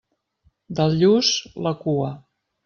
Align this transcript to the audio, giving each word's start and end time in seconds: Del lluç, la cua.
Del 0.79 0.97
lluç, 1.01 1.29
la 1.67 1.75
cua. 1.85 2.11